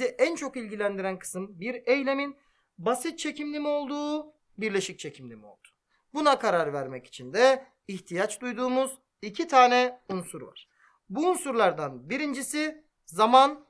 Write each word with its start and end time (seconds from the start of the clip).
bizi 0.00 0.14
en 0.18 0.34
çok 0.34 0.56
ilgilendiren 0.56 1.18
kısım 1.18 1.60
bir 1.60 1.82
eylemin 1.86 2.36
basit 2.78 3.18
çekimli 3.18 3.60
mi 3.60 3.68
olduğu, 3.68 4.32
birleşik 4.58 4.98
çekimli 4.98 5.36
mi 5.36 5.46
olduğu. 5.46 5.68
Buna 6.14 6.38
karar 6.38 6.72
vermek 6.72 7.06
için 7.06 7.32
de 7.32 7.66
ihtiyaç 7.88 8.40
duyduğumuz 8.40 8.98
iki 9.22 9.48
tane 9.48 10.00
unsur 10.08 10.42
var. 10.42 10.68
Bu 11.08 11.30
unsurlardan 11.30 12.10
birincisi 12.10 12.84
zaman 13.06 13.66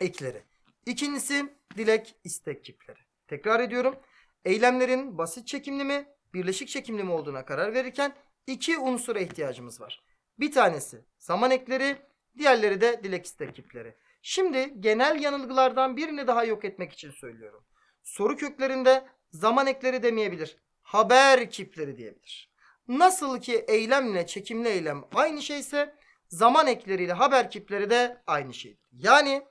ekleri. 0.00 0.42
İkincisi 0.86 1.54
dilek 1.76 2.14
istek 2.24 2.64
kipleri. 2.64 2.98
Tekrar 3.28 3.60
ediyorum. 3.60 3.96
Eylemlerin 4.44 5.18
basit 5.18 5.46
çekimli 5.46 5.84
mi, 5.84 6.08
birleşik 6.34 6.68
çekimli 6.68 7.04
mi 7.04 7.10
olduğuna 7.10 7.44
karar 7.44 7.74
verirken 7.74 8.14
iki 8.46 8.78
unsura 8.78 9.20
ihtiyacımız 9.20 9.80
var. 9.80 10.02
Bir 10.38 10.52
tanesi 10.52 11.04
zaman 11.18 11.50
ekleri, 11.50 11.96
diğerleri 12.38 12.80
de 12.80 13.04
dilek 13.04 13.26
istek 13.26 13.54
kipleri. 13.54 13.94
Şimdi 14.22 14.74
genel 14.80 15.22
yanılgılardan 15.22 15.96
birini 15.96 16.26
daha 16.26 16.44
yok 16.44 16.64
etmek 16.64 16.92
için 16.92 17.10
söylüyorum. 17.10 17.64
Soru 18.02 18.36
köklerinde 18.36 19.06
zaman 19.30 19.66
ekleri 19.66 20.02
demeyebilir. 20.02 20.56
Haber 20.82 21.50
kipleri 21.50 21.96
diyebilir. 21.96 22.50
Nasıl 22.88 23.40
ki 23.40 23.64
eylemle 23.68 24.26
çekimli 24.26 24.68
eylem 24.68 25.04
aynı 25.14 25.42
şeyse 25.42 25.94
zaman 26.28 26.66
ekleriyle 26.66 27.12
haber 27.12 27.50
kipleri 27.50 27.90
de 27.90 28.22
aynı 28.26 28.54
şeydir. 28.54 28.88
Yani 28.92 29.42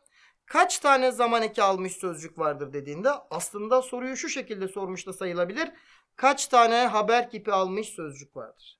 kaç 0.46 0.80
tane 0.80 1.12
zaman 1.12 1.42
eki 1.42 1.64
almış 1.64 1.94
sözcük 1.94 2.40
vardır 2.40 2.74
dediğinde 2.74 3.10
aslında 3.30 3.82
soruyu 3.82 4.18
şu 4.18 4.30
şekilde 4.30 4.68
sormuş 4.68 5.08
da 5.08 5.14
sayılabilir. 5.14 5.72
Kaç 6.16 6.48
tane 6.48 6.76
haber 6.76 7.30
kipi 7.30 7.52
almış 7.52 7.90
sözcük 7.90 8.36
vardır? 8.36 8.80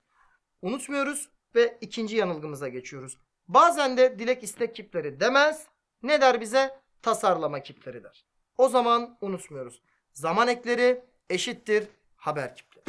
Unutmuyoruz 0.62 1.30
ve 1.56 1.78
ikinci 1.82 2.16
yanılgımıza 2.16 2.68
geçiyoruz. 2.68 3.18
Bazen 3.48 3.98
de 3.98 4.20
dilek 4.20 4.44
istek 4.44 4.76
kipleri 4.76 5.20
demez. 5.20 5.68
Ne 6.04 6.22
der 6.22 6.42
bize? 6.42 6.80
Tasarlama 7.02 7.64
kipleri 7.64 8.04
der. 8.04 8.26
O 8.58 8.70
zaman 8.70 9.18
unutmuyoruz. 9.22 9.82
Zaman 10.14 10.48
ekleri 10.48 11.04
eşittir 11.30 11.88
haber 12.16 12.56
kipleri. 12.56 12.86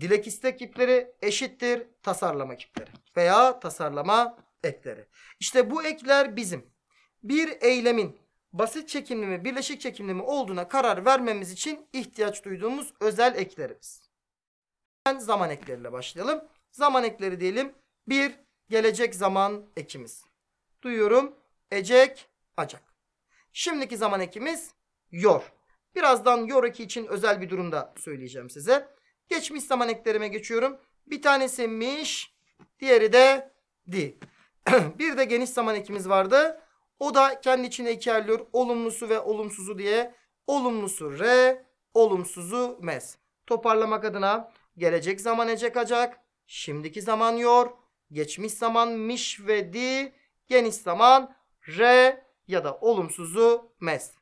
Dilek 0.00 0.26
istek 0.26 0.58
kipleri 0.58 1.12
eşittir 1.22 1.86
tasarlama 2.02 2.56
kipleri 2.56 2.90
veya 3.16 3.60
tasarlama 3.60 4.38
ekleri. 4.64 5.06
İşte 5.40 5.70
bu 5.70 5.84
ekler 5.84 6.36
bizim 6.36 6.66
bir 7.22 7.62
eylemin 7.62 8.18
basit 8.52 8.88
çekimli 8.88 9.26
mi 9.26 9.44
birleşik 9.44 9.80
çekimli 9.80 10.14
mi 10.14 10.22
olduğuna 10.22 10.68
karar 10.68 11.04
vermemiz 11.04 11.52
için 11.52 11.86
ihtiyaç 11.92 12.44
duyduğumuz 12.44 12.94
özel 13.00 13.34
eklerimiz. 13.34 14.10
Ben 15.06 15.18
zaman 15.18 15.50
ekleriyle 15.50 15.92
başlayalım. 15.92 16.44
Zaman 16.70 17.04
ekleri 17.04 17.40
diyelim. 17.40 17.74
Bir 18.08 18.34
gelecek 18.70 19.14
zaman 19.14 19.66
ekimiz. 19.76 20.24
Duyuyorum. 20.82 21.34
Ecek, 21.70 22.28
acak. 22.56 22.82
Şimdiki 23.52 23.96
zaman 23.96 24.20
ekimiz 24.20 24.70
yor. 25.10 25.52
Birazdan 25.94 26.44
yor 26.44 26.64
eki 26.64 26.82
için 26.82 27.06
özel 27.06 27.40
bir 27.40 27.50
durumda 27.50 27.94
söyleyeceğim 27.96 28.50
size. 28.50 28.88
Geçmiş 29.28 29.64
zaman 29.64 29.88
eklerime 29.88 30.28
geçiyorum. 30.28 30.78
Bir 31.06 31.22
tanesi 31.22 31.68
miş, 31.68 32.34
diğeri 32.80 33.12
de 33.12 33.52
di. 33.92 34.18
bir 34.98 35.16
de 35.16 35.24
geniş 35.24 35.50
zaman 35.50 35.74
ekimiz 35.74 36.08
vardı. 36.08 36.60
O 36.98 37.14
da 37.14 37.40
kendi 37.40 37.66
içine 37.66 37.92
ikerliyor. 37.92 38.46
Olumlusu 38.52 39.08
ve 39.08 39.20
olumsuzu 39.20 39.78
diye. 39.78 40.14
Olumlusu 40.46 41.18
re, 41.18 41.66
olumsuzu 41.94 42.78
mes. 42.82 43.16
Toparlamak 43.46 44.04
adına 44.04 44.52
gelecek 44.78 45.20
zaman 45.20 45.48
ecek 45.48 45.76
acak, 45.76 46.20
şimdiki 46.46 47.02
zaman 47.02 47.36
yor, 47.36 47.70
geçmiş 48.12 48.52
zaman 48.52 48.92
miş 48.92 49.40
ve 49.46 49.72
di, 49.72 50.12
geniş 50.46 50.74
zaman 50.74 51.36
re 51.68 52.24
ya 52.48 52.64
da 52.64 52.78
olumsuzu 52.80 53.72
mes. 53.80 54.12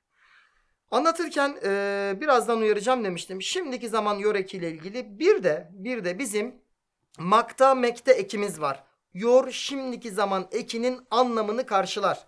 Anlatırken 0.91 1.57
e, 1.65 2.15
birazdan 2.21 2.61
uyaracağım 2.61 3.05
demiştim. 3.05 3.43
Şimdiki 3.43 3.89
zaman 3.89 4.19
yor 4.19 4.35
ekiyle 4.35 4.71
ilgili 4.71 5.19
bir 5.19 5.43
de 5.43 5.69
bir 5.73 6.05
de 6.05 6.19
bizim 6.19 6.55
makta 7.19 7.75
mekte 7.75 8.13
ekimiz 8.13 8.61
var. 8.61 8.85
Yor 9.15 9.51
şimdiki 9.51 10.11
zaman 10.11 10.49
ekinin 10.53 11.07
anlamını 11.11 11.67
karşılar. 11.67 12.27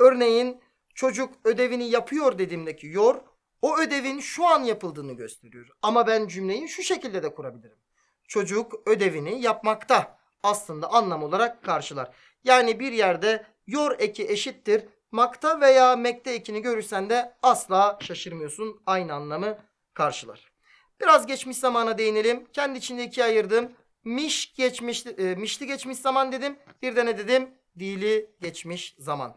Örneğin 0.00 0.60
çocuk 0.94 1.34
ödevini 1.44 1.90
yapıyor 1.90 2.38
dediğimdeki 2.38 2.86
yor 2.86 3.20
o 3.62 3.78
ödevin 3.78 4.20
şu 4.20 4.46
an 4.46 4.62
yapıldığını 4.62 5.12
gösteriyor. 5.12 5.68
Ama 5.82 6.06
ben 6.06 6.26
cümleyi 6.26 6.68
şu 6.68 6.82
şekilde 6.82 7.22
de 7.22 7.34
kurabilirim. 7.34 7.78
Çocuk 8.28 8.88
ödevini 8.88 9.40
yapmakta 9.40 10.18
aslında 10.42 10.92
anlam 10.92 11.22
olarak 11.22 11.64
karşılar. 11.64 12.10
Yani 12.44 12.80
bir 12.80 12.92
yerde 12.92 13.46
yor 13.66 13.96
eki 13.98 14.28
eşittir. 14.28 14.84
Makta 15.12 15.60
veya 15.60 15.96
mekte 15.96 16.30
ekini 16.30 16.62
görürsen 16.62 17.10
de 17.10 17.36
asla 17.42 17.98
şaşırmıyorsun. 18.00 18.82
Aynı 18.86 19.14
anlamı 19.14 19.58
karşılar. 19.94 20.52
Biraz 21.00 21.26
geçmiş 21.26 21.56
zamana 21.56 21.98
değinelim. 21.98 22.46
Kendi 22.52 22.78
içinde 22.78 23.04
ikiye 23.04 23.26
ayırdım. 23.26 23.72
Miş 24.04 24.54
geçmiş, 24.54 25.06
e, 25.06 25.34
mişli 25.34 25.66
geçmiş 25.66 25.98
zaman 25.98 26.32
dedim. 26.32 26.56
Bir 26.82 26.96
de 26.96 27.06
ne 27.06 27.18
dedim? 27.18 27.50
Dili 27.78 28.30
geçmiş 28.40 28.94
zaman. 28.98 29.36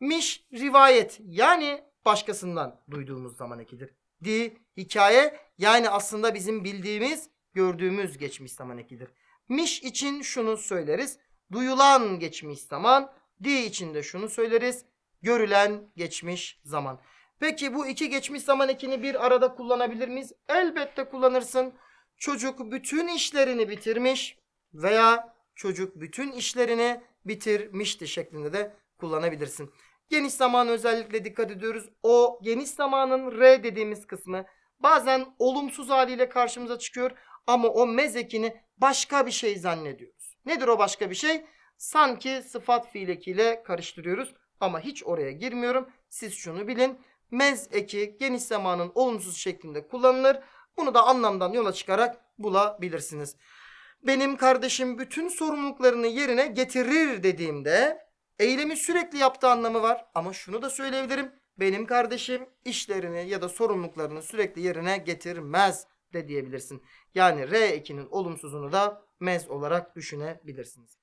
Miş 0.00 0.46
rivayet 0.52 1.20
yani 1.24 1.84
başkasından 2.04 2.80
duyduğumuz 2.90 3.36
zaman 3.36 3.58
ekidir. 3.58 3.94
Di 4.24 4.56
hikaye 4.76 5.40
yani 5.58 5.90
aslında 5.90 6.34
bizim 6.34 6.64
bildiğimiz, 6.64 7.30
gördüğümüz 7.54 8.18
geçmiş 8.18 8.52
zaman 8.52 8.78
ekidir. 8.78 9.08
Miş 9.48 9.82
için 9.82 10.22
şunu 10.22 10.56
söyleriz. 10.56 11.18
Duyulan 11.52 12.18
geçmiş 12.18 12.60
zaman. 12.60 13.12
Di 13.44 13.58
için 13.58 13.94
de 13.94 14.02
şunu 14.02 14.28
söyleriz. 14.28 14.84
Görülen 15.22 15.90
geçmiş 15.96 16.60
zaman. 16.64 17.00
Peki 17.40 17.74
bu 17.74 17.86
iki 17.86 18.08
geçmiş 18.08 18.42
zaman 18.42 18.68
ekini 18.68 19.02
bir 19.02 19.26
arada 19.26 19.54
kullanabilir 19.54 20.08
miyiz? 20.08 20.32
Elbette 20.48 21.04
kullanırsın. 21.04 21.74
Çocuk 22.16 22.72
bütün 22.72 23.08
işlerini 23.08 23.68
bitirmiş 23.68 24.38
veya 24.74 25.34
çocuk 25.54 26.00
bütün 26.00 26.32
işlerini 26.32 27.00
bitirmişti 27.24 28.08
şeklinde 28.08 28.52
de 28.52 28.76
kullanabilirsin. 28.98 29.72
Geniş 30.08 30.34
zaman 30.34 30.68
özellikle 30.68 31.24
dikkat 31.24 31.50
ediyoruz. 31.50 31.88
O 32.02 32.40
geniş 32.42 32.70
zamanın 32.70 33.40
R 33.40 33.62
dediğimiz 33.62 34.06
kısmı 34.06 34.44
bazen 34.78 35.26
olumsuz 35.38 35.88
haliyle 35.88 36.28
karşımıza 36.28 36.78
çıkıyor 36.78 37.10
ama 37.46 37.68
o 37.68 37.86
mezekini 37.86 38.56
başka 38.76 39.26
bir 39.26 39.30
şey 39.30 39.56
zannediyoruz. 39.56 40.36
Nedir 40.46 40.68
o 40.68 40.78
başka 40.78 41.10
bir 41.10 41.14
şey? 41.14 41.44
Sanki 41.80 42.42
sıfat 42.42 42.92
fiil 42.92 43.08
ekiyle 43.08 43.62
karıştırıyoruz 43.62 44.34
ama 44.60 44.80
hiç 44.80 45.04
oraya 45.04 45.32
girmiyorum. 45.32 45.88
Siz 46.08 46.34
şunu 46.34 46.68
bilin. 46.68 46.98
Mez 47.30 47.68
eki 47.72 48.16
geniş 48.20 48.42
zamanın 48.42 48.92
olumsuz 48.94 49.36
şeklinde 49.36 49.88
kullanılır. 49.88 50.38
Bunu 50.76 50.94
da 50.94 51.06
anlamdan 51.06 51.52
yola 51.52 51.72
çıkarak 51.72 52.24
bulabilirsiniz. 52.38 53.36
Benim 54.02 54.36
kardeşim 54.36 54.98
bütün 54.98 55.28
sorumluluklarını 55.28 56.06
yerine 56.06 56.46
getirir 56.46 57.22
dediğimde 57.22 58.06
eylemi 58.38 58.76
sürekli 58.76 59.18
yaptığı 59.18 59.48
anlamı 59.48 59.82
var. 59.82 60.06
Ama 60.14 60.32
şunu 60.32 60.62
da 60.62 60.70
söyleyebilirim. 60.70 61.32
Benim 61.58 61.86
kardeşim 61.86 62.46
işlerini 62.64 63.28
ya 63.28 63.42
da 63.42 63.48
sorumluluklarını 63.48 64.22
sürekli 64.22 64.62
yerine 64.62 64.98
getirmez 64.98 65.86
de 66.12 66.28
diyebilirsin. 66.28 66.82
Yani 67.14 67.40
R2'nin 67.40 68.08
olumsuzunu 68.10 68.72
da 68.72 69.02
mez 69.20 69.48
olarak 69.48 69.96
düşünebilirsiniz. 69.96 71.00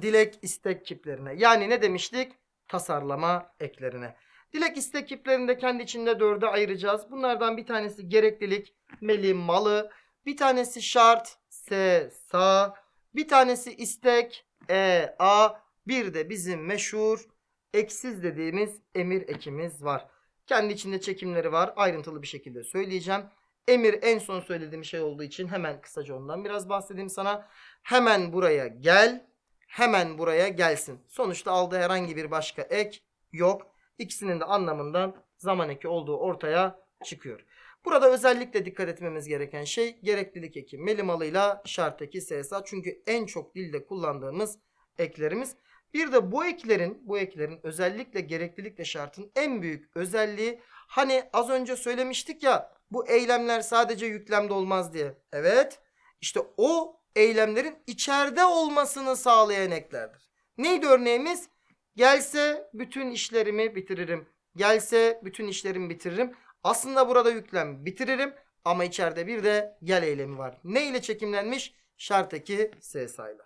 Dilek 0.00 0.38
istek 0.42 0.86
kiplerine. 0.86 1.34
Yani 1.36 1.70
ne 1.70 1.82
demiştik? 1.82 2.32
Tasarlama 2.68 3.54
eklerine. 3.60 4.16
Dilek 4.52 4.76
istek 4.76 5.08
kiplerini 5.08 5.48
de 5.48 5.58
kendi 5.58 5.82
içinde 5.82 6.20
dörde 6.20 6.46
ayıracağız. 6.46 7.10
Bunlardan 7.10 7.56
bir 7.56 7.66
tanesi 7.66 8.08
gereklilik, 8.08 8.74
meli, 9.00 9.34
malı. 9.34 9.90
Bir 10.26 10.36
tanesi 10.36 10.82
şart, 10.82 11.36
se, 11.48 12.10
sa. 12.30 12.74
Bir 13.14 13.28
tanesi 13.28 13.74
istek, 13.74 14.46
e, 14.70 15.14
a. 15.18 15.48
Bir 15.86 16.14
de 16.14 16.30
bizim 16.30 16.66
meşhur 16.66 17.26
eksiz 17.74 18.22
dediğimiz 18.22 18.80
emir 18.94 19.28
ekimiz 19.28 19.84
var. 19.84 20.06
Kendi 20.46 20.72
içinde 20.72 21.00
çekimleri 21.00 21.52
var. 21.52 21.72
Ayrıntılı 21.76 22.22
bir 22.22 22.26
şekilde 22.26 22.64
söyleyeceğim. 22.64 23.22
Emir 23.68 23.98
en 24.02 24.18
son 24.18 24.40
söylediğim 24.40 24.84
şey 24.84 25.00
olduğu 25.00 25.22
için 25.22 25.48
hemen 25.48 25.80
kısaca 25.80 26.14
ondan 26.14 26.44
biraz 26.44 26.68
bahsedeyim 26.68 27.08
sana. 27.08 27.48
Hemen 27.82 28.32
buraya 28.32 28.66
gel. 28.66 29.31
Hemen 29.72 30.18
buraya 30.18 30.48
gelsin. 30.48 31.00
Sonuçta 31.08 31.52
aldığı 31.52 31.76
herhangi 31.78 32.16
bir 32.16 32.30
başka 32.30 32.62
ek 32.62 32.98
yok. 33.32 33.66
İkisinin 33.98 34.40
de 34.40 34.44
anlamından 34.44 35.24
zaman 35.38 35.68
eki 35.68 35.88
olduğu 35.88 36.16
ortaya 36.16 36.80
çıkıyor. 37.04 37.44
Burada 37.84 38.10
özellikle 38.10 38.64
dikkat 38.66 38.88
etmemiz 38.88 39.28
gereken 39.28 39.64
şey 39.64 40.00
gereklilik 40.02 40.56
eki 40.56 40.78
melimalıyla 40.78 41.62
şart 41.66 42.02
eki 42.02 42.20
SSA. 42.20 42.64
Çünkü 42.64 43.02
en 43.06 43.26
çok 43.26 43.54
dilde 43.54 43.86
kullandığımız 43.86 44.58
eklerimiz. 44.98 45.56
Bir 45.94 46.12
de 46.12 46.32
bu 46.32 46.44
eklerin 46.44 47.08
bu 47.08 47.18
eklerin 47.18 47.60
özellikle 47.62 48.20
gereklilikle 48.20 48.84
şartın 48.84 49.32
en 49.36 49.62
büyük 49.62 49.96
özelliği 49.96 50.60
hani 50.68 51.24
az 51.32 51.50
önce 51.50 51.76
söylemiştik 51.76 52.42
ya 52.42 52.72
bu 52.90 53.08
eylemler 53.08 53.60
sadece 53.60 54.06
yüklemde 54.06 54.52
olmaz 54.52 54.94
diye. 54.94 55.14
Evet 55.32 55.80
işte 56.20 56.40
o 56.56 57.01
eylemlerin 57.16 57.78
içeride 57.86 58.44
olmasını 58.44 59.16
sağlayan 59.16 59.70
eklerdir. 59.70 60.30
Neydi 60.58 60.86
örneğimiz? 60.86 61.48
Gelse 61.96 62.70
bütün 62.74 63.10
işlerimi 63.10 63.74
bitiririm. 63.74 64.28
Gelse 64.56 65.20
bütün 65.24 65.48
işlerimi 65.48 65.90
bitiririm. 65.90 66.36
Aslında 66.64 67.08
burada 67.08 67.30
yüklem 67.30 67.86
bitiririm 67.86 68.34
ama 68.64 68.84
içeride 68.84 69.26
bir 69.26 69.44
de 69.44 69.78
gel 69.84 70.02
eylemi 70.02 70.38
var. 70.38 70.58
Ne 70.64 70.86
ile 70.86 71.02
çekimlenmiş? 71.02 71.74
Şart 71.96 72.34
eki 72.34 72.70
S 72.80 73.08
sayılı. 73.08 73.42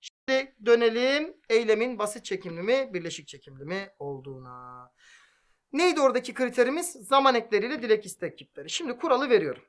Şimdi 0.00 0.54
dönelim 0.66 1.36
eylemin 1.48 1.98
basit 1.98 2.24
çekimli 2.24 2.62
mi, 2.62 2.90
birleşik 2.94 3.28
çekimli 3.28 3.64
mi 3.64 3.90
olduğuna. 3.98 4.90
Neydi 5.72 6.00
oradaki 6.00 6.34
kriterimiz? 6.34 6.92
Zaman 6.92 7.34
ekleriyle 7.34 7.82
dilek 7.82 8.06
istek 8.06 8.38
kipleri. 8.38 8.70
Şimdi 8.70 8.96
kuralı 8.96 9.30
veriyorum. 9.30 9.62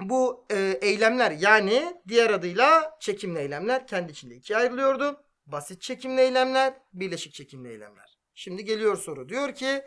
Bu 0.00 0.46
e, 0.50 0.78
eylemler 0.82 1.30
yani 1.30 1.96
diğer 2.08 2.30
adıyla 2.30 2.96
çekimli 3.00 3.38
eylemler 3.38 3.86
kendi 3.86 4.12
içinde 4.12 4.34
ikiye 4.34 4.58
ayrılıyordu. 4.58 5.24
Basit 5.46 5.82
çekimli 5.82 6.20
eylemler, 6.20 6.74
birleşik 6.92 7.34
çekimli 7.34 7.68
eylemler. 7.68 8.18
Şimdi 8.34 8.64
geliyor 8.64 8.96
soru. 8.96 9.28
Diyor 9.28 9.54
ki 9.54 9.84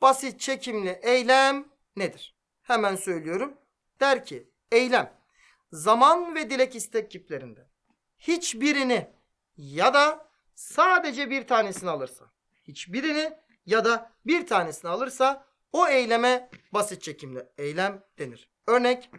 basit 0.00 0.40
çekimli 0.40 1.00
eylem 1.02 1.68
nedir? 1.96 2.36
Hemen 2.62 2.96
söylüyorum. 2.96 3.54
Der 4.00 4.24
ki 4.24 4.50
eylem 4.72 5.12
zaman 5.72 6.34
ve 6.34 6.50
dilek 6.50 6.74
istek 6.74 7.10
kiplerinde 7.10 7.68
hiçbirini 8.18 9.10
ya 9.56 9.94
da 9.94 10.28
sadece 10.54 11.30
bir 11.30 11.46
tanesini 11.46 11.90
alırsa 11.90 12.32
hiçbirini 12.64 13.32
ya 13.66 13.84
da 13.84 14.12
bir 14.26 14.46
tanesini 14.46 14.90
alırsa 14.90 15.46
o 15.72 15.88
eyleme 15.88 16.50
basit 16.72 17.02
çekimli 17.02 17.46
eylem 17.58 18.04
denir. 18.18 18.50
Örnek 18.66 19.10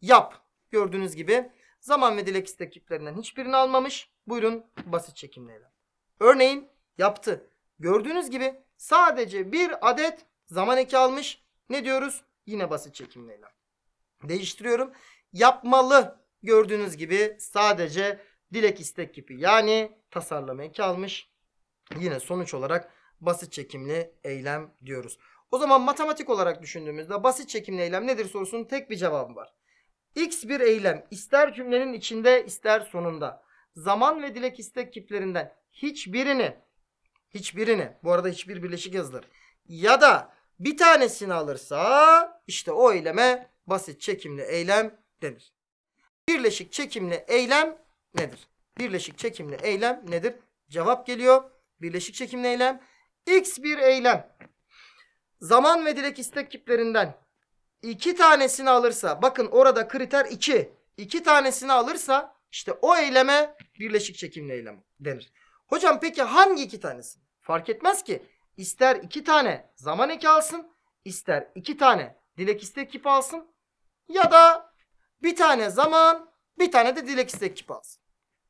yap. 0.00 0.46
Gördüğünüz 0.70 1.16
gibi 1.16 1.50
zaman 1.80 2.16
ve 2.16 2.26
dilek 2.26 2.46
istek 2.46 2.72
kiplerinden 2.72 3.18
hiçbirini 3.18 3.56
almamış. 3.56 4.10
Buyurun 4.26 4.66
basit 4.86 5.16
çekimli 5.16 5.52
eylem. 5.52 5.72
Örneğin 6.20 6.68
yaptı. 6.98 7.50
Gördüğünüz 7.78 8.30
gibi 8.30 8.54
sadece 8.76 9.52
bir 9.52 9.90
adet 9.90 10.26
zaman 10.46 10.78
eki 10.78 10.98
almış. 10.98 11.42
Ne 11.70 11.84
diyoruz? 11.84 12.24
Yine 12.46 12.70
basit 12.70 12.94
çekimli 12.94 13.32
eylem. 13.32 13.50
Değiştiriyorum. 14.22 14.92
Yapmalı. 15.32 16.20
Gördüğünüz 16.42 16.96
gibi 16.96 17.36
sadece 17.38 18.20
dilek 18.52 18.80
istek 18.80 19.14
kipi 19.14 19.34
yani 19.34 19.98
tasarlama 20.10 20.64
eki 20.64 20.82
almış. 20.82 21.30
Yine 21.98 22.20
sonuç 22.20 22.54
olarak 22.54 22.92
basit 23.20 23.52
çekimli 23.52 24.12
eylem 24.24 24.74
diyoruz. 24.84 25.18
O 25.50 25.58
zaman 25.58 25.80
matematik 25.80 26.30
olarak 26.30 26.62
düşündüğümüzde 26.62 27.22
basit 27.22 27.48
çekimli 27.48 27.82
eylem 27.82 28.06
nedir 28.06 28.24
sorusunun 28.24 28.64
tek 28.64 28.90
bir 28.90 28.96
cevabı 28.96 29.34
var. 29.34 29.54
X 30.16 30.44
bir 30.44 30.60
eylem 30.60 31.06
ister 31.10 31.54
cümlenin 31.54 31.92
içinde 31.92 32.44
ister 32.44 32.80
sonunda 32.80 33.42
zaman 33.76 34.22
ve 34.22 34.34
dilek 34.34 34.58
istek 34.58 34.92
kiplerinden 34.92 35.54
hiçbirini 35.72 36.56
hiçbirini 37.30 37.92
bu 38.04 38.12
arada 38.12 38.28
hiçbir 38.28 38.62
birleşik 38.62 38.94
yazılır 38.94 39.24
ya 39.68 40.00
da 40.00 40.32
bir 40.60 40.76
tanesini 40.76 41.34
alırsa 41.34 42.42
işte 42.46 42.72
o 42.72 42.92
eyleme 42.92 43.50
basit 43.66 44.00
çekimli 44.00 44.42
eylem 44.42 45.00
denir. 45.22 45.52
Birleşik 46.28 46.72
çekimli 46.72 47.24
eylem 47.28 47.78
nedir? 48.14 48.48
Birleşik 48.78 49.18
çekimli 49.18 49.56
eylem 49.62 50.04
nedir? 50.08 50.34
Cevap 50.68 51.06
geliyor. 51.06 51.50
Birleşik 51.80 52.14
çekimli 52.14 52.46
eylem 52.46 52.80
X 53.26 53.58
bir 53.58 53.78
eylem 53.78 54.36
zaman 55.40 55.86
ve 55.86 55.96
dilek 55.96 56.18
istek 56.18 56.50
kiplerinden 56.50 57.25
iki 57.90 58.14
tanesini 58.14 58.70
alırsa 58.70 59.22
bakın 59.22 59.46
orada 59.46 59.88
kriter 59.88 60.24
2. 60.24 60.72
iki 60.96 61.22
tanesini 61.22 61.72
alırsa 61.72 62.36
işte 62.50 62.72
o 62.72 62.96
eyleme 62.96 63.56
birleşik 63.78 64.16
çekimli 64.16 64.52
eylem 64.52 64.84
denir. 65.00 65.32
Hocam 65.66 66.00
peki 66.00 66.22
hangi 66.22 66.62
iki 66.62 66.80
tanesi? 66.80 67.18
Fark 67.40 67.68
etmez 67.68 68.04
ki. 68.04 68.26
İster 68.56 68.96
iki 68.96 69.24
tane 69.24 69.72
zaman 69.76 70.10
eki 70.10 70.28
alsın, 70.28 70.72
ister 71.04 71.48
iki 71.54 71.76
tane 71.76 72.16
dilek 72.38 72.62
istek 72.62 72.92
kipi 72.92 73.08
alsın 73.08 73.54
ya 74.08 74.30
da 74.30 74.72
bir 75.22 75.36
tane 75.36 75.70
zaman, 75.70 76.30
bir 76.58 76.72
tane 76.72 76.96
de 76.96 77.06
dilek 77.06 77.28
istek 77.28 77.56
kipi 77.56 77.72
alsın. 77.72 78.02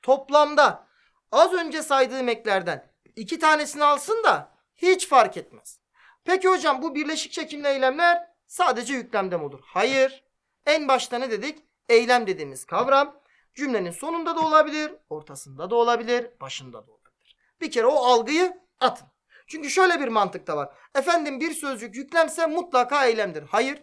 Toplamda 0.03 0.87
az 1.33 1.53
önce 1.53 1.83
saydığım 1.83 2.29
eklerden 2.29 2.93
iki 3.17 3.39
tanesini 3.39 3.85
alsın 3.85 4.23
da 4.25 4.53
hiç 4.77 5.09
fark 5.09 5.37
etmez. 5.37 5.81
Peki 6.25 6.49
hocam 6.49 6.83
bu 6.83 6.95
birleşik 6.95 7.33
çekimli 7.33 7.69
eylemler 7.69 8.36
sadece 8.47 8.95
yüklemde 8.95 9.37
mi 9.37 9.45
olur? 9.45 9.61
Hayır. 9.65 10.25
En 10.67 10.89
başta 10.89 11.19
ne 11.19 11.31
dedik? 11.31 11.59
Eylem 11.89 12.27
dediğimiz 12.27 12.65
kavram 12.65 13.23
cümlenin 13.55 13.91
sonunda 13.91 14.37
da 14.37 14.41
olabilir, 14.41 14.93
ortasında 15.11 15.71
da 15.71 15.75
olabilir, 15.75 16.31
başında 16.41 16.87
da 16.87 16.93
olabilir. 16.93 17.37
Bir 17.61 17.71
kere 17.71 17.87
o 17.87 17.97
algıyı 17.97 18.61
atın. 18.81 19.09
Çünkü 19.47 19.71
şöyle 19.71 20.01
bir 20.01 20.09
mantık 20.09 20.47
da 20.47 20.57
var. 20.57 20.75
Efendim 20.95 21.41
bir 21.41 21.55
sözcük 21.55 21.97
yüklemse 21.97 22.47
mutlaka 22.47 23.07
eylemdir. 23.07 23.43
Hayır. 23.43 23.83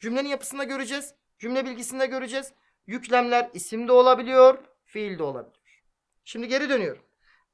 Cümlenin 0.00 0.28
yapısında 0.28 0.64
göreceğiz. 0.64 1.14
Cümle 1.38 1.64
bilgisinde 1.64 2.06
göreceğiz. 2.06 2.52
Yüklemler 2.86 3.50
isim 3.54 3.88
de 3.88 3.92
olabiliyor, 3.92 4.58
fiil 4.84 5.18
de 5.18 5.22
olabiliyor. 5.22 5.82
Şimdi 6.24 6.48
geri 6.48 6.68
dönüyorum. 6.68 7.02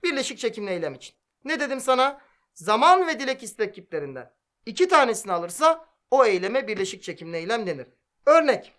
Birleşik 0.02 0.38
çekimli 0.38 0.70
eylem 0.70 0.94
için. 0.94 1.14
Ne 1.44 1.60
dedim 1.60 1.80
sana? 1.80 2.20
Zaman 2.54 3.06
ve 3.06 3.20
dilek 3.20 3.42
istek 3.42 3.74
kiplerinden 3.74 4.34
iki 4.66 4.88
tanesini 4.88 5.32
alırsa 5.32 5.88
o 6.10 6.24
eyleme 6.24 6.68
birleşik 6.68 7.02
çekimli 7.02 7.36
eylem 7.36 7.66
denir. 7.66 7.86
Örnek. 8.26 8.72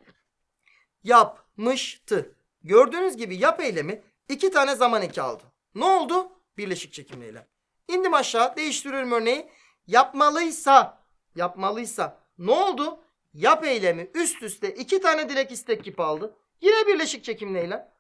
Yapmıştı. 1.04 2.36
Gördüğünüz 2.64 3.18
gibi 3.18 3.38
yap 3.38 3.62
eylemi 3.62 4.02
iki 4.30 4.52
tane 4.52 4.76
zaman 4.76 5.02
eki 5.02 5.22
aldı. 5.22 5.44
Ne 5.76 5.86
oldu? 5.86 6.32
Birleşik 6.58 6.94
çekimli 6.94 7.26
eylem. 7.26 7.48
İndim 7.88 8.14
aşağı 8.14 8.56
değiştiriyorum 8.56 9.12
örneği. 9.12 9.50
Yapmalıysa, 9.88 11.04
yapmalıysa 11.36 12.20
ne 12.38 12.52
oldu? 12.52 13.00
Yap 13.34 13.66
eylemi 13.66 14.12
üst 14.14 14.44
üste 14.44 14.76
iki 14.76 15.02
tane 15.02 15.30
dilek 15.30 15.52
istek 15.52 15.84
kipi 15.84 16.02
aldı. 16.02 16.36
Yine 16.62 16.88
birleşik 16.88 17.24
çekimli 17.24 17.60
eylem. 17.60 17.92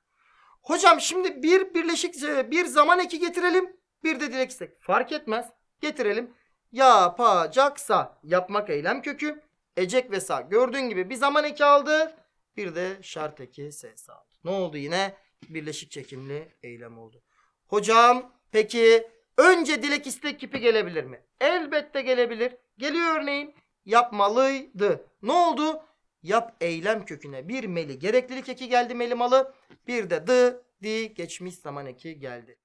Hocam 0.61 1.01
şimdi 1.01 1.43
bir 1.43 1.73
birleşik 1.73 2.15
bir 2.51 2.65
zaman 2.65 2.99
eki 2.99 3.19
getirelim. 3.19 3.77
Bir 4.03 4.19
de 4.19 4.33
dilek 4.33 4.51
istek. 4.51 4.81
Fark 4.81 5.11
etmez. 5.11 5.49
Getirelim. 5.81 6.33
Yapacaksa 6.75 8.19
yapmak 8.23 8.69
eylem 8.69 9.01
kökü. 9.01 9.41
Ecek 9.77 10.11
ve 10.11 10.19
sa. 10.19 10.41
Gördüğün 10.41 10.89
gibi 10.89 11.09
bir 11.09 11.15
zaman 11.15 11.43
eki 11.43 11.65
aldı. 11.65 12.15
Bir 12.57 12.75
de 12.75 12.97
şart 13.01 13.41
eki 13.41 13.71
ses 13.71 14.09
aldı. 14.09 14.29
Ne 14.43 14.51
oldu 14.51 14.77
yine? 14.77 15.15
Birleşik 15.49 15.91
çekimli 15.91 16.55
eylem 16.63 16.97
oldu. 16.97 17.23
Hocam 17.67 18.31
peki 18.51 19.07
önce 19.37 19.83
dilek 19.83 20.07
istek 20.07 20.39
kipi 20.39 20.59
gelebilir 20.59 21.03
mi? 21.03 21.21
Elbette 21.41 22.01
gelebilir. 22.01 22.55
Geliyor 22.77 23.19
örneğin. 23.19 23.55
Yapmalıydı. 23.85 25.07
Ne 25.21 25.31
oldu? 25.31 25.83
Yap 26.23 26.55
eylem 26.61 27.05
köküne 27.05 27.47
bir 27.47 27.63
meli 27.63 27.99
gereklilik 27.99 28.49
eki 28.49 28.69
geldi 28.69 28.95
melimalı. 28.95 29.53
Bir 29.87 30.09
de 30.09 30.27
dı, 30.27 30.65
di 30.83 31.13
geçmiş 31.13 31.55
zaman 31.55 31.85
eki 31.85 32.19
geldi. 32.19 32.57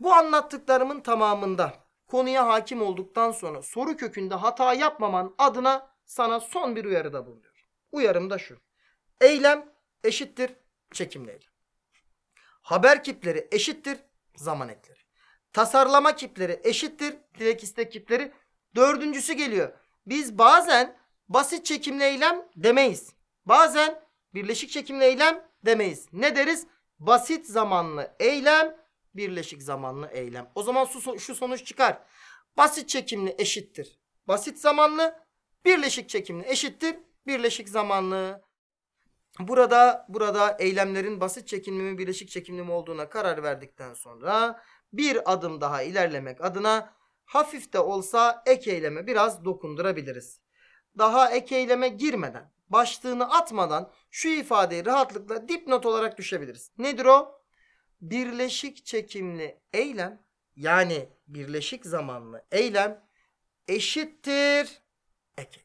Bu 0.00 0.12
anlattıklarımın 0.12 1.00
tamamında 1.00 1.83
konuya 2.14 2.46
hakim 2.46 2.82
olduktan 2.82 3.32
sonra 3.32 3.62
soru 3.62 3.96
kökünde 3.96 4.34
hata 4.34 4.74
yapmaman 4.74 5.34
adına 5.38 5.90
sana 6.04 6.40
son 6.40 6.76
bir 6.76 6.84
uyarıda 6.84 7.26
bulunuyorum. 7.26 7.60
Uyarım 7.92 8.30
da 8.30 8.38
şu. 8.38 8.58
Eylem 9.20 9.72
eşittir 10.04 10.52
çekimli 10.92 11.30
eylem. 11.30 11.52
Haber 12.62 13.04
kipleri 13.04 13.48
eşittir 13.52 13.98
zaman 14.36 14.68
ekleri. 14.68 14.98
Tasarlama 15.52 16.16
kipleri 16.16 16.60
eşittir 16.64 17.16
dilek 17.38 17.62
istek 17.62 17.92
kipleri. 17.92 18.32
Dördüncüsü 18.74 19.32
geliyor. 19.32 19.72
Biz 20.06 20.38
bazen 20.38 20.96
basit 21.28 21.66
çekimli 21.66 22.04
eylem 22.04 22.48
demeyiz. 22.56 23.12
Bazen 23.46 24.00
birleşik 24.34 24.70
çekimli 24.70 25.04
eylem 25.04 25.44
demeyiz. 25.64 26.06
Ne 26.12 26.36
deriz? 26.36 26.66
Basit 26.98 27.46
zamanlı 27.46 28.16
eylem, 28.20 28.76
birleşik 29.16 29.62
zamanlı 29.62 30.06
eylem. 30.06 30.50
O 30.54 30.62
zaman 30.62 30.84
şu, 30.84 31.18
şu 31.18 31.34
sonuç 31.34 31.66
çıkar. 31.66 32.02
Basit 32.56 32.88
çekimli 32.88 33.34
eşittir. 33.38 33.98
Basit 34.28 34.58
zamanlı, 34.58 35.24
birleşik 35.64 36.08
çekimli 36.08 36.48
eşittir. 36.48 36.96
Birleşik 37.26 37.68
zamanlı. 37.68 38.42
Burada 39.38 40.06
burada 40.08 40.56
eylemlerin 40.58 41.20
basit 41.20 41.48
çekimli 41.48 41.82
mi 41.82 41.98
birleşik 41.98 42.28
çekimli 42.30 42.62
mi 42.62 42.72
olduğuna 42.72 43.08
karar 43.08 43.42
verdikten 43.42 43.94
sonra 43.94 44.62
bir 44.92 45.32
adım 45.32 45.60
daha 45.60 45.82
ilerlemek 45.82 46.44
adına 46.44 46.94
hafif 47.24 47.72
de 47.72 47.78
olsa 47.78 48.42
ek 48.46 48.70
eyleme 48.70 49.06
biraz 49.06 49.44
dokundurabiliriz. 49.44 50.40
Daha 50.98 51.30
ek 51.30 51.56
eyleme 51.56 51.88
girmeden, 51.88 52.52
başlığını 52.68 53.34
atmadan 53.34 53.92
şu 54.10 54.28
ifadeyi 54.28 54.86
rahatlıkla 54.86 55.48
dipnot 55.48 55.86
olarak 55.86 56.18
düşebiliriz. 56.18 56.70
Nedir 56.78 57.06
o? 57.06 57.43
Birleşik 58.04 58.84
çekimli 58.84 59.60
eylem 59.72 60.22
yani 60.56 61.08
birleşik 61.26 61.86
zamanlı 61.86 62.44
eylem 62.52 63.04
eşittir 63.68 64.82
ek. 65.38 65.60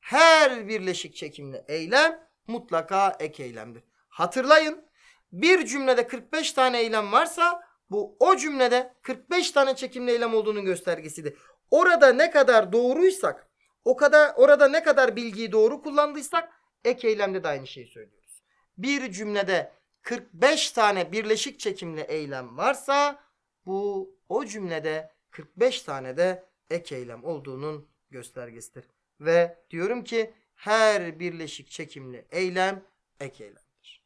Her 0.00 0.68
birleşik 0.68 1.16
çekimli 1.16 1.64
eylem 1.68 2.28
mutlaka 2.46 3.16
ek 3.20 3.44
eylemdir. 3.44 3.84
Hatırlayın 4.08 4.84
bir 5.32 5.66
cümlede 5.66 6.06
45 6.06 6.52
tane 6.52 6.80
eylem 6.80 7.12
varsa 7.12 7.62
Bu 7.90 8.16
o 8.20 8.36
cümlede 8.36 8.94
45 9.02 9.50
tane 9.50 9.76
çekimli 9.76 10.10
eylem 10.10 10.34
olduğunun 10.34 10.64
göstergesiydi. 10.64 11.36
Orada 11.70 12.12
ne 12.12 12.30
kadar 12.30 12.72
doğruysak, 12.72 13.48
o 13.84 13.96
kadar 13.96 14.34
orada 14.36 14.68
ne 14.68 14.82
kadar 14.82 15.16
bilgiyi 15.16 15.52
doğru 15.52 15.82
kullandıysak 15.82 16.52
ek 16.84 17.08
eylemde 17.08 17.44
de 17.44 17.48
aynı 17.48 17.66
şeyi 17.66 17.86
söylüyoruz. 17.86 18.42
Bir 18.78 19.12
cümlede 19.12 19.83
45 20.04 20.70
tane 20.70 21.12
birleşik 21.12 21.60
çekimli 21.60 22.00
eylem 22.00 22.56
varsa 22.56 23.24
bu 23.66 24.10
o 24.28 24.44
cümlede 24.44 25.12
45 25.30 25.82
tane 25.82 26.16
de 26.16 26.48
ek 26.70 26.96
eylem 26.96 27.24
olduğunun 27.24 27.88
göstergesidir. 28.10 28.84
Ve 29.20 29.64
diyorum 29.70 30.04
ki 30.04 30.34
her 30.54 31.20
birleşik 31.20 31.70
çekimli 31.70 32.26
eylem 32.30 32.84
ek 33.20 33.44
eylemdir. 33.44 34.04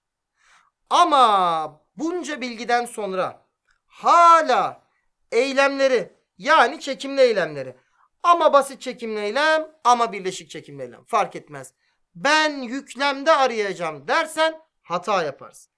Ama 0.91 1.87
bunca 1.97 2.41
bilgiden 2.41 2.85
sonra 2.85 3.47
hala 3.87 4.83
eylemleri 5.33 6.13
yani 6.39 6.81
çekimli 6.81 7.21
eylemleri 7.21 7.77
ama 8.23 8.53
basit 8.53 8.81
çekimli 8.81 9.21
eylem 9.21 9.71
ama 9.85 10.13
birleşik 10.13 10.51
çekimli 10.51 10.83
eylem 10.83 11.05
fark 11.05 11.37
etmez. 11.37 11.75
Ben 12.15 12.63
yüklemde 12.63 13.33
arayacağım 13.33 14.09
dersen 14.09 14.61
hata 14.83 15.23
yaparsın. 15.23 15.78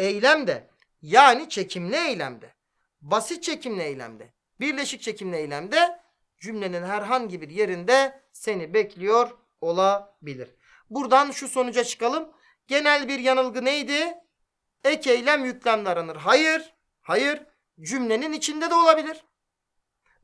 Eylemde 0.00 0.70
yani 1.02 1.48
çekimli 1.48 1.96
eylemde, 1.96 2.54
basit 3.00 3.42
çekimli 3.42 3.82
eylemde, 3.82 4.32
birleşik 4.60 5.02
çekimli 5.02 5.36
eylemde 5.36 6.00
cümlenin 6.38 6.82
herhangi 6.82 7.40
bir 7.40 7.50
yerinde 7.50 8.22
seni 8.32 8.74
bekliyor 8.74 9.38
olabilir. 9.60 10.54
Buradan 10.90 11.30
şu 11.30 11.48
sonuca 11.48 11.84
çıkalım. 11.84 12.32
Genel 12.66 13.08
bir 13.08 13.18
yanılgı 13.18 13.64
neydi? 13.64 14.14
Ek 14.84 15.12
eylem 15.12 15.44
yüklemde 15.44 15.88
aranır. 15.88 16.16
Hayır, 16.16 16.74
hayır. 17.02 17.42
Cümlenin 17.80 18.32
içinde 18.32 18.70
de 18.70 18.74
olabilir. 18.74 19.24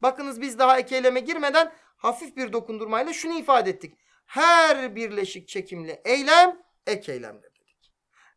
Bakınız 0.02 0.40
biz 0.40 0.58
daha 0.58 0.78
ek 0.78 0.96
eyleme 0.96 1.20
girmeden 1.20 1.72
hafif 1.96 2.36
bir 2.36 2.52
dokundurmayla 2.52 3.12
şunu 3.12 3.38
ifade 3.38 3.70
ettik. 3.70 3.98
Her 4.26 4.96
birleşik 4.96 5.48
çekimli 5.48 6.00
eylem 6.04 6.62
ek 6.86 7.12
eylemdir. 7.12 7.55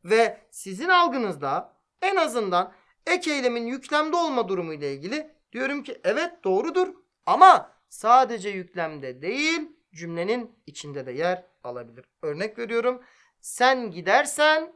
Ve 0.06 0.38
sizin 0.52 0.90
algınızda 0.90 1.74
en 2.02 2.16
azından 2.16 2.74
ek 3.08 3.34
eylemin 3.34 3.66
yüklemde 3.66 4.16
olma 4.16 4.48
durumu 4.48 4.74
ile 4.74 4.94
ilgili 4.94 5.32
diyorum 5.52 5.84
ki 5.84 6.02
evet 6.04 6.44
doğrudur 6.44 6.94
ama 7.26 7.72
sadece 7.90 8.50
yüklemde 8.50 9.22
değil 9.22 9.62
cümlenin 9.94 10.56
içinde 10.68 11.06
de 11.06 11.12
yer 11.12 11.46
alabilir. 11.64 12.06
Örnek 12.22 12.58
veriyorum. 12.58 13.04
Sen 13.42 13.92
gidersen 13.92 14.74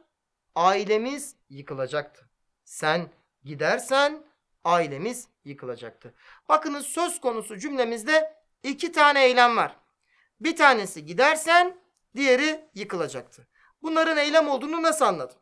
ailemiz 0.54 1.36
yıkılacaktı. 1.48 2.28
Sen 2.64 3.10
gidersen 3.44 4.24
ailemiz 4.64 5.28
yıkılacaktı. 5.44 6.14
Bakınız 6.48 6.86
söz 6.86 7.20
konusu 7.20 7.58
cümlemizde 7.58 8.36
iki 8.62 8.92
tane 8.92 9.24
eylem 9.24 9.56
var. 9.56 9.76
Bir 10.40 10.56
tanesi 10.56 11.06
gidersen, 11.06 11.78
diğeri 12.16 12.68
yıkılacaktı. 12.74 13.46
Bunların 13.84 14.16
eylem 14.18 14.48
olduğunu 14.48 14.82
nasıl 14.82 15.04
anladım? 15.04 15.36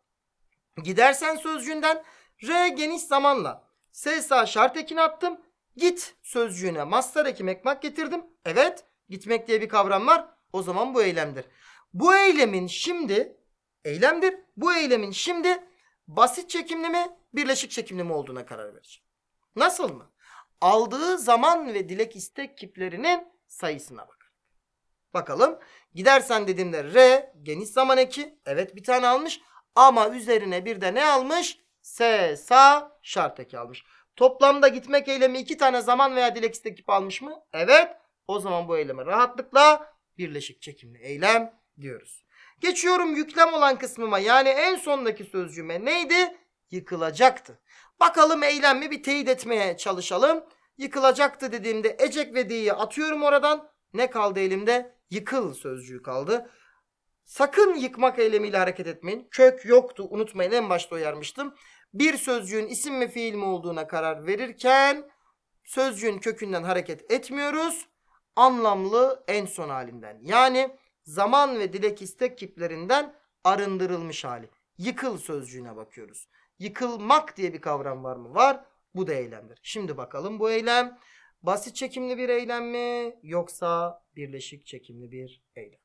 Gidersen 0.84 1.37
sözcüğünden 1.37 2.04
R 2.49 2.68
geniş 2.68 3.02
zamanla 3.02 3.68
S 3.92 4.22
sağ 4.22 4.46
şart 4.46 4.76
ekini 4.76 5.00
attım. 5.00 5.40
Git 5.76 6.14
sözcüğüne 6.22 6.84
mastar 6.84 7.26
ekim 7.26 7.49
ekmek 7.49 7.82
getirdim. 7.82 8.25
Evet 8.44 8.84
gitmek 9.08 9.49
diye 9.49 9.61
bir 9.61 9.68
kavram 9.68 10.06
var. 10.06 10.28
O 10.52 10.62
zaman 10.62 10.94
bu 10.94 11.02
eylemdir. 11.02 11.44
Bu 11.94 12.16
eylemin 12.16 12.66
şimdi 12.66 13.37
eylemdir. 13.84 14.34
Bu 14.56 14.75
eylemin 14.75 15.11
şimdi 15.11 15.64
basit 16.08 16.50
çekimli 16.50 16.88
mi 16.88 17.16
birleşik 17.34 17.70
çekimli 17.70 18.04
mi 18.04 18.12
olduğuna 18.12 18.46
karar 18.46 18.75
vereceğim. 18.75 19.06
Nasıl 19.56 19.92
mı? 19.92 20.11
Aldığı 20.61 21.18
zaman 21.18 21.75
ve 21.75 21.88
dilek 21.88 22.16
istek 22.16 22.58
kiplerinin 22.58 23.28
sayısına 23.49 24.08
bakar. 24.08 24.22
Bakalım. 25.14 25.59
Gidersen 25.95 26.47
dediğimde 26.47 26.85
R 26.85 27.33
geniş 27.42 27.69
zaman 27.69 27.99
eki. 27.99 28.38
Evet 28.47 28.76
bir 28.76 28.85
tane 28.85 29.07
almış. 29.07 29.40
Ama 29.75 30.09
üzerine 30.09 30.64
bir 30.64 30.81
de 30.81 30.95
ne 30.95 31.04
almış? 31.04 31.59
S 31.83 32.37
sağ 32.37 32.99
şart 33.02 33.40
eki 33.40 33.59
almış. 33.59 33.85
Toplamda 34.16 34.69
gitmek 34.69 35.09
eylemi 35.09 35.38
iki 35.38 35.57
tane 35.57 35.81
zaman 35.81 36.16
veya 36.16 36.35
dilek 36.35 36.54
istek 36.54 36.76
kipi 36.76 36.92
almış 36.92 37.23
mı? 37.23 37.42
Evet. 37.52 37.97
O 38.28 38.40
zaman 38.40 38.69
bu 38.69 38.78
eyleme 38.78 39.07
rahatlıkla 39.07 39.95
birleşik 40.19 40.62
çekimli 40.62 40.99
eylem 40.99 41.54
diyoruz. 41.81 42.25
Geçiyorum 42.61 43.16
yüklem 43.16 43.54
olan 43.54 43.78
kısmıma 43.78 44.19
yani 44.19 44.49
en 44.49 44.76
sondaki 44.76 45.25
sözcüğüme 45.25 45.85
neydi? 45.85 46.37
Yıkılacaktı. 46.71 47.61
Bakalım 48.00 48.42
eylem 48.42 48.78
mi 48.78 48.90
bir 48.90 49.02
teyit 49.02 49.28
etmeye 49.28 49.76
çalışalım. 49.76 50.45
Yıkılacaktı 50.78 51.52
dediğimde 51.52 51.97
ecek 51.99 52.35
ve 52.35 52.49
di'yi 52.49 52.73
atıyorum 52.73 53.23
oradan. 53.23 53.72
Ne 53.94 54.11
kaldı 54.11 54.40
elimde? 54.40 54.94
Yıkıl 55.11 55.54
sözcüğü 55.54 56.02
kaldı. 56.02 56.50
Sakın 57.25 57.75
yıkmak 57.75 58.18
eylemiyle 58.18 58.58
hareket 58.58 58.87
etmeyin. 58.87 59.28
Kök 59.30 59.64
yoktu 59.64 60.06
unutmayın 60.11 60.52
en 60.52 60.70
başta 60.70 60.94
uyarmıştım. 60.94 61.54
Bir 61.94 62.16
sözcüğün 62.16 62.66
isim 62.66 62.94
mi 62.94 63.08
fiil 63.08 63.34
mi 63.34 63.44
olduğuna 63.44 63.87
karar 63.87 64.26
verirken 64.26 65.11
sözcüğün 65.64 66.18
kökünden 66.18 66.62
hareket 66.62 67.12
etmiyoruz. 67.12 67.87
Anlamlı 68.37 69.25
en 69.28 69.46
son 69.46 69.68
halinden. 69.68 70.18
Yani 70.22 70.76
zaman 71.04 71.58
ve 71.58 71.72
dilek 71.72 72.02
istek 72.02 72.38
kiplerinden 72.38 73.14
arındırılmış 73.44 74.25
hali. 74.25 74.50
Yıkıl 74.78 75.18
sözcüğüne 75.18 75.76
bakıyoruz. 75.76 76.28
Yıkılmak 76.58 77.37
diye 77.37 77.52
bir 77.52 77.61
kavram 77.61 78.04
var 78.04 78.16
mı? 78.16 78.34
Var. 78.34 78.64
Bu 78.94 79.06
da 79.06 79.12
eylemdir. 79.12 79.61
Şimdi 79.62 79.96
bakalım 79.96 80.38
bu 80.38 80.50
eylem 80.50 80.99
basit 81.42 81.76
çekimli 81.76 82.18
bir 82.18 82.28
eylem 82.28 82.70
mi 82.70 83.16
yoksa 83.22 84.02
birleşik 84.16 84.66
çekimli 84.66 85.11
bir 85.11 85.42
eylem? 85.56 85.80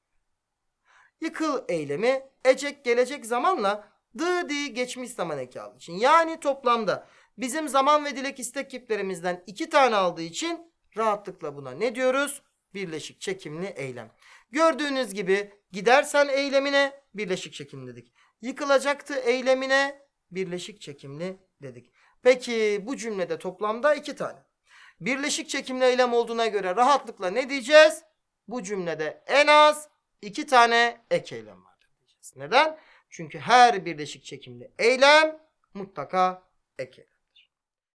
Yıkıl 1.21 1.63
eylemi 1.67 2.23
ecek 2.45 2.85
gelecek 2.85 3.25
zamanla 3.25 3.89
dı 4.17 4.49
di 4.49 4.73
geçmiş 4.73 5.11
zaman 5.11 5.39
eki 5.39 5.61
aldığı 5.61 5.77
için. 5.77 5.93
Yani 5.93 6.39
toplamda 6.39 7.07
bizim 7.37 7.67
zaman 7.67 8.05
ve 8.05 8.15
dilek 8.15 8.39
istek 8.39 8.69
kiplerimizden 8.71 9.43
iki 9.47 9.69
tane 9.69 9.95
aldığı 9.95 10.21
için 10.21 10.71
rahatlıkla 10.97 11.55
buna 11.55 11.71
ne 11.71 11.95
diyoruz? 11.95 12.41
Birleşik 12.73 13.21
çekimli 13.21 13.65
eylem. 13.65 14.11
Gördüğünüz 14.51 15.13
gibi 15.13 15.53
gidersen 15.71 16.27
eylemine 16.27 17.01
birleşik 17.13 17.53
çekimli 17.53 17.91
dedik. 17.91 18.13
Yıkılacaktı 18.41 19.13
eylemine 19.15 20.01
birleşik 20.31 20.81
çekimli 20.81 21.37
dedik. 21.61 21.91
Peki 22.21 22.81
bu 22.83 22.97
cümlede 22.97 23.39
toplamda 23.39 23.95
iki 23.95 24.15
tane. 24.15 24.46
Birleşik 25.01 25.49
çekimli 25.49 25.85
eylem 25.85 26.13
olduğuna 26.13 26.47
göre 26.47 26.75
rahatlıkla 26.75 27.29
ne 27.29 27.49
diyeceğiz? 27.49 28.03
Bu 28.47 28.63
cümlede 28.63 29.23
en 29.27 29.47
az 29.47 29.89
iki 30.21 30.45
tane 30.47 31.01
ek 31.11 31.35
eylem 31.35 31.63
diyeceğiz. 31.97 32.33
Neden? 32.35 32.77
Çünkü 33.09 33.39
her 33.39 33.85
birleşik 33.85 34.23
çekimli 34.23 34.71
eylem 34.79 35.39
mutlaka 35.73 36.43
ek 36.79 37.01
eylem. 37.01 37.16